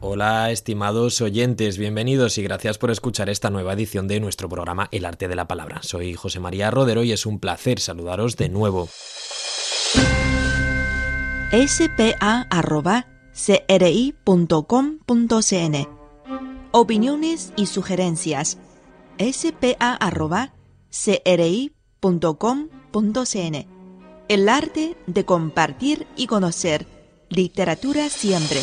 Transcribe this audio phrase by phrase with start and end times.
[0.00, 5.04] Hola, estimados oyentes, bienvenidos y gracias por escuchar esta nueva edición de nuestro programa El
[5.04, 5.82] Arte de la Palabra.
[5.82, 8.88] Soy José María Rodero y es un placer saludaros de nuevo.
[11.50, 12.18] spa.cri.com.cn
[16.70, 18.58] Opiniones y sugerencias
[19.18, 19.78] spa.cri.com.cn
[24.28, 26.86] El arte de compartir y conocer.
[27.30, 28.60] Literatura siempre.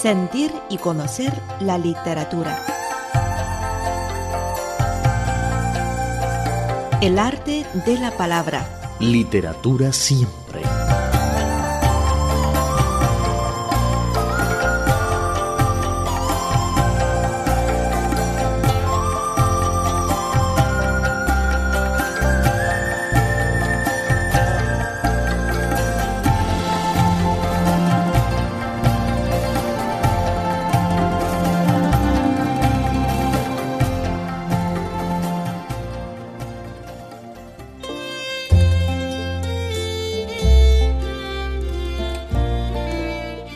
[0.00, 2.64] Sentir y conocer la literatura.
[7.02, 8.96] El arte de la palabra.
[8.98, 10.62] Literatura siempre.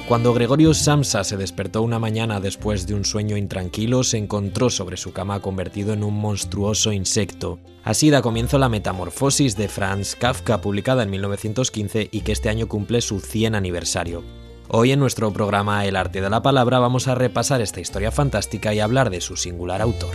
[0.08, 4.98] Cuando Gregorio Samsa se despertó una mañana después de un sueño intranquilo, se encontró sobre
[4.98, 7.58] su cama convertido en un monstruoso insecto.
[7.82, 12.68] Así da comienzo la metamorfosis de Franz Kafka, publicada en 1915 y que este año
[12.68, 14.22] cumple su 100 aniversario.
[14.68, 18.74] Hoy en nuestro programa El arte de la palabra vamos a repasar esta historia fantástica
[18.74, 20.14] y hablar de su singular autor.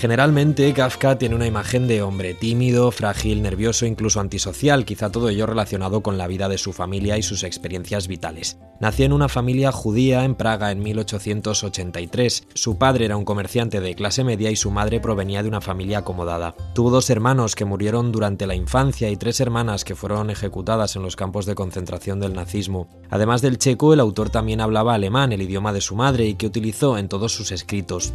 [0.00, 5.44] Generalmente Kafka tiene una imagen de hombre tímido, frágil, nervioso, incluso antisocial, quizá todo ello
[5.44, 8.56] relacionado con la vida de su familia y sus experiencias vitales.
[8.80, 12.46] Nació en una familia judía en Praga en 1883.
[12.54, 15.98] Su padre era un comerciante de clase media y su madre provenía de una familia
[15.98, 16.54] acomodada.
[16.72, 21.02] Tuvo dos hermanos que murieron durante la infancia y tres hermanas que fueron ejecutadas en
[21.02, 22.88] los campos de concentración del nazismo.
[23.10, 26.46] Además del checo, el autor también hablaba alemán, el idioma de su madre, y que
[26.46, 28.14] utilizó en todos sus escritos.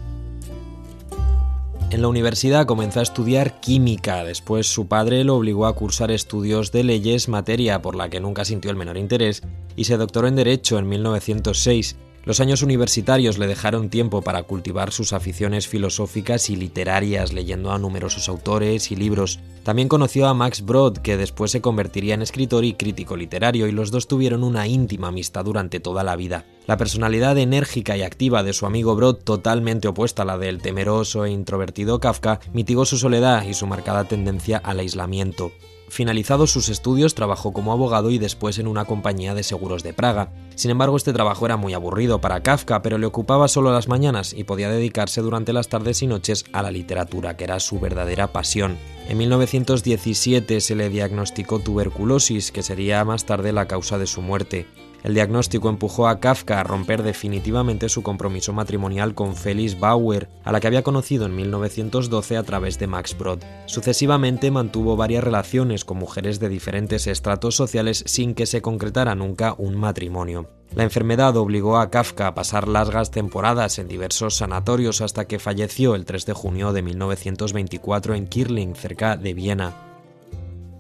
[1.96, 6.74] En la universidad comenzó a estudiar química, después su padre lo obligó a cursar estudios
[6.74, 9.44] de leyes, materia por la que nunca sintió el menor interés,
[9.78, 11.96] y se doctoró en Derecho en 1906.
[12.26, 17.78] Los años universitarios le dejaron tiempo para cultivar sus aficiones filosóficas y literarias, leyendo a
[17.78, 19.40] numerosos autores y libros.
[19.62, 23.72] También conoció a Max Brod, que después se convertiría en escritor y crítico literario, y
[23.72, 26.46] los dos tuvieron una íntima amistad durante toda la vida.
[26.66, 31.26] La personalidad enérgica y activa de su amigo Brod, totalmente opuesta a la del temeroso
[31.26, 35.52] e introvertido Kafka, mitigó su soledad y su marcada tendencia al aislamiento.
[35.90, 40.32] Finalizados sus estudios, trabajó como abogado y después en una compañía de seguros de Praga.
[40.56, 44.34] Sin embargo, este trabajo era muy aburrido para Kafka, pero le ocupaba solo las mañanas
[44.34, 48.28] y podía dedicarse durante las tardes y noches a la literatura, que era su verdadera
[48.28, 48.78] pasión.
[49.08, 54.68] En 1917 se le diagnosticó tuberculosis, que sería más tarde la causa de su muerte.
[55.04, 60.52] El diagnóstico empujó a Kafka a romper definitivamente su compromiso matrimonial con Felice Bauer, a
[60.52, 63.40] la que había conocido en 1912 a través de Max Brod.
[63.66, 69.56] Sucesivamente mantuvo varias relaciones con mujeres de diferentes estratos sociales sin que se concretara nunca
[69.58, 70.50] un matrimonio.
[70.74, 75.96] La enfermedad obligó a Kafka a pasar largas temporadas en diversos sanatorios hasta que falleció
[75.96, 79.85] el 3 de junio de 1924 en Kirling, cerca de Viena.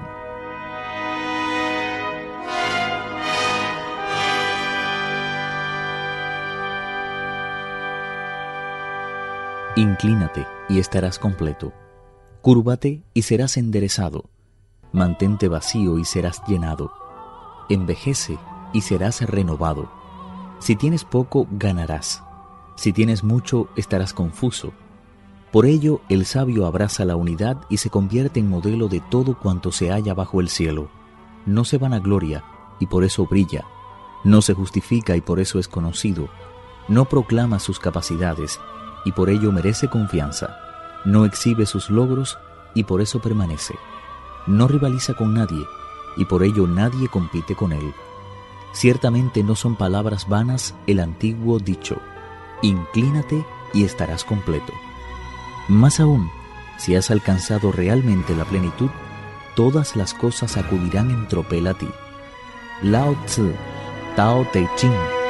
[9.77, 11.73] Inclínate y estarás completo.
[12.41, 14.25] Cúrvate y serás enderezado.
[14.91, 16.93] Mantente vacío y serás llenado.
[17.69, 18.37] Envejece
[18.73, 19.91] y serás renovado.
[20.59, 22.23] Si tienes poco, ganarás.
[22.77, 24.73] Si tienes mucho, estarás confuso.
[25.51, 29.71] Por ello, el sabio abraza la unidad y se convierte en modelo de todo cuanto
[29.71, 30.89] se halla bajo el cielo.
[31.45, 32.45] No se vanagloria
[32.81, 33.65] y por eso brilla.
[34.25, 36.29] No se justifica y por eso es conocido.
[36.89, 38.61] No proclama sus capacidades
[39.05, 40.57] y por ello merece confianza.
[41.05, 42.39] No exhibe sus logros
[42.75, 43.75] y por eso permanece.
[44.47, 45.67] No rivaliza con nadie
[46.17, 47.93] y por ello nadie compite con él.
[48.73, 52.01] Ciertamente no son palabras vanas el antiguo dicho,
[52.63, 54.73] inclínate y estarás completo.
[55.69, 56.31] Más aún,
[56.79, 58.91] si has alcanzado realmente la plenitud,
[59.55, 61.89] todas las cosas acudirán en tropel a ti.
[62.83, 63.53] Lao Tzu,
[64.17, 65.22] Tao Te Ching.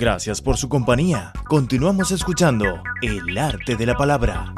[0.00, 1.30] Gracias por su compañía.
[1.46, 4.54] Continuamos escuchando El arte de la palabra.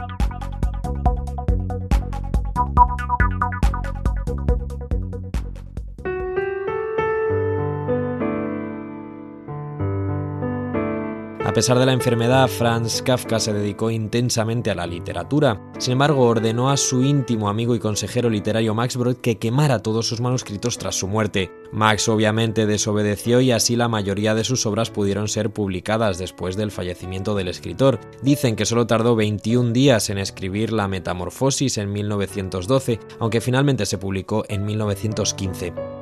[11.52, 15.60] A pesar de la enfermedad, Franz Kafka se dedicó intensamente a la literatura.
[15.76, 20.06] Sin embargo, ordenó a su íntimo amigo y consejero literario Max Brod que quemara todos
[20.06, 21.52] sus manuscritos tras su muerte.
[21.70, 26.70] Max obviamente desobedeció y así la mayoría de sus obras pudieron ser publicadas después del
[26.70, 28.00] fallecimiento del escritor.
[28.22, 33.99] Dicen que solo tardó 21 días en escribir La Metamorfosis en 1912, aunque finalmente se
[33.99, 36.01] publicó en 1915.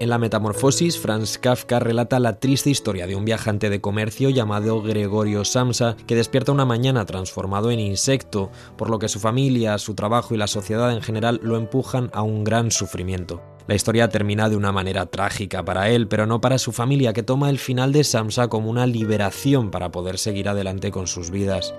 [0.00, 4.82] En la Metamorfosis, Franz Kafka relata la triste historia de un viajante de comercio llamado
[4.82, 9.94] Gregorio Samsa que despierta una mañana transformado en insecto, por lo que su familia, su
[9.94, 13.40] trabajo y la sociedad en general lo empujan a un gran sufrimiento.
[13.68, 17.22] La historia termina de una manera trágica para él, pero no para su familia, que
[17.22, 21.72] toma el final de Samsa como una liberación para poder seguir adelante con sus vidas.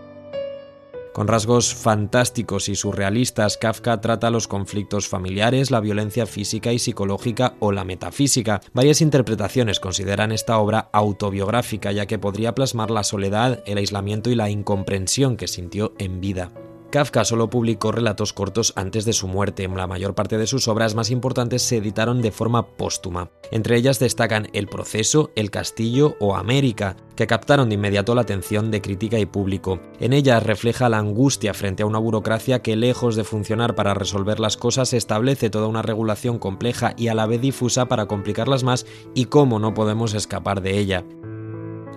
[1.16, 7.56] Con rasgos fantásticos y surrealistas, Kafka trata los conflictos familiares, la violencia física y psicológica
[7.62, 8.60] o la metafísica.
[8.74, 14.36] Varias interpretaciones consideran esta obra autobiográfica, ya que podría plasmar la soledad, el aislamiento y
[14.36, 16.52] la incomprensión que sintió en vida.
[16.96, 19.68] Kafka solo publicó relatos cortos antes de su muerte.
[19.68, 23.32] La mayor parte de sus obras más importantes se editaron de forma póstuma.
[23.52, 28.72] Entre ellas destacan El proceso, El castillo o América, que captaron de inmediato la atención
[28.72, 29.82] de crítica y público.
[30.00, 34.40] En ellas refleja la angustia frente a una burocracia que, lejos de funcionar para resolver
[34.40, 38.86] las cosas, establece toda una regulación compleja y a la vez difusa para complicarlas más
[39.14, 41.04] y cómo no podemos escapar de ella.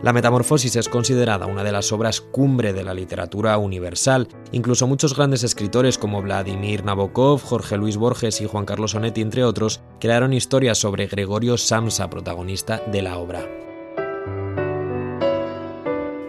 [0.01, 4.29] La Metamorfosis es considerada una de las obras cumbre de la literatura universal.
[4.53, 9.43] Incluso muchos grandes escritores como Vladimir Nabokov, Jorge Luis Borges y Juan Carlos Onetti, entre
[9.43, 13.68] otros, crearon historias sobre Gregorio Samsa, protagonista de la obra.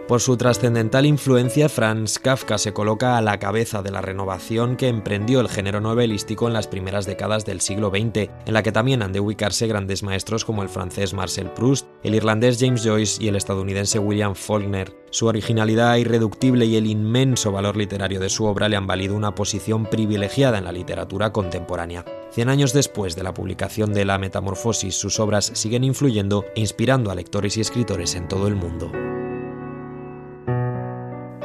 [0.09, 4.87] Por su trascendental influencia, Franz Kafka se coloca a la cabeza de la renovación que
[4.87, 9.03] emprendió el género novelístico en las primeras décadas del siglo XX, en la que también
[9.03, 13.27] han de ubicarse grandes maestros como el francés Marcel Proust, el irlandés James Joyce y
[13.27, 14.97] el estadounidense William Faulkner.
[15.11, 19.35] Su originalidad irreductible y el inmenso valor literario de su obra le han valido una
[19.35, 22.03] posición privilegiada en la literatura contemporánea.
[22.31, 27.11] Cien años después de la publicación de La Metamorfosis, sus obras siguen influyendo e inspirando
[27.11, 28.91] a lectores y escritores en todo el mundo.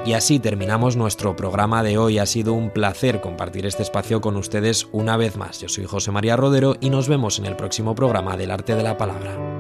[0.07, 2.19] Y así terminamos nuestro programa de hoy.
[2.19, 5.61] Ha sido un placer compartir este espacio con ustedes una vez más.
[5.61, 8.83] Yo soy José María Rodero y nos vemos en el próximo programa del Arte de
[8.83, 9.54] la Palabra.